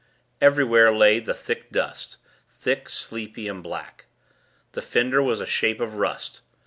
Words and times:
Everywhere 0.41 0.91
lay 0.91 1.19
the 1.19 1.35
thick 1.35 1.71
dust 1.71 2.17
thick, 2.49 2.89
sleepy, 2.89 3.47
and 3.47 3.61
black. 3.61 4.05
The 4.71 4.81
fender 4.81 5.21
was 5.21 5.39
a 5.39 5.45
shape 5.45 5.79
of 5.79 5.93
rust. 5.93 6.41